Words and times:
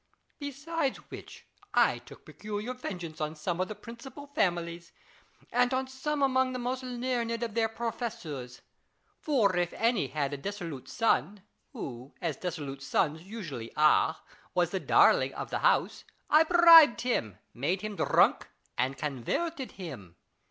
Beside 0.39 0.95
which, 1.11 1.45
I 1.75 1.99
took 1.99 2.25
peculiar 2.25 2.73
vengeance 2.73 3.21
on 3.21 3.35
some 3.35 3.61
of 3.61 3.67
the 3.67 3.75
principal 3.75 4.25
families, 4.25 4.91
and 5.51 5.71
on 5.75 5.87
some 5.87 6.23
among 6.23 6.53
the 6.53 6.57
most 6.57 6.81
learned 6.81 7.43
of 7.43 7.53
their 7.53 7.69
professors; 7.69 8.63
for 9.19 9.55
if 9.55 9.71
any 9.73 10.07
had 10.07 10.33
a 10.33 10.37
dissolute 10.37 10.89
son, 10.89 11.43
who, 11.73 12.15
as 12.19 12.35
dissolute 12.37 12.81
sons 12.81 13.21
usually 13.21 13.71
are, 13.75 14.17
was 14.55 14.71
the 14.71 14.79
darling 14.79 15.35
of 15.35 15.51
the 15.51 15.59
house, 15.59 16.03
I 16.31 16.45
bribed 16.45 17.01
him, 17.01 17.37
made 17.53 17.81
him 17.83 17.95
drunk, 17.95 18.47
and 18.79 18.97
converted 18.97 19.73
him. 19.73 20.15